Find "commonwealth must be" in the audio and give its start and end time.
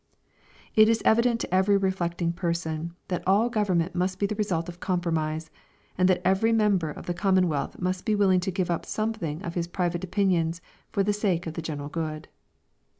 7.13-8.15